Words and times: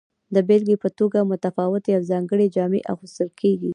د 0.35 0.37
بیلګې 0.47 0.75
په 0.83 0.89
توګه 0.99 1.27
متفاوتې 1.31 1.91
او 1.97 2.03
ځانګړې 2.11 2.47
جامې 2.55 2.81
اغوستل 2.93 3.29
کیږي. 3.39 3.69